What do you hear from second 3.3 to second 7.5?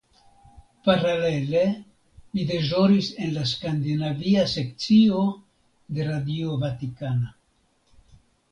la skandinavia sekcio de Radio Vatikana.